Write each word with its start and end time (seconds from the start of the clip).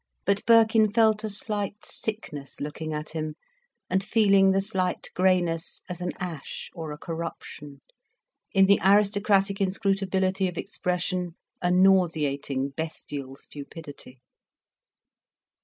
But 0.25 0.43
Birkin 0.47 0.91
felt 0.91 1.23
a 1.23 1.29
slight 1.29 1.85
sickness, 1.85 2.59
looking 2.59 2.91
at 2.91 3.09
him, 3.09 3.35
and 3.87 4.03
feeling 4.03 4.49
the 4.49 4.59
slight 4.59 5.09
greyness 5.13 5.83
as 5.87 6.01
an 6.01 6.11
ash 6.19 6.71
or 6.73 6.91
a 6.91 6.97
corruption, 6.97 7.81
in 8.51 8.65
the 8.65 8.79
aristocratic 8.83 9.61
inscrutability 9.61 10.47
of 10.47 10.57
expression 10.57 11.35
a 11.61 11.69
nauseating, 11.69 12.69
bestial 12.69 13.35
stupidity. 13.35 14.23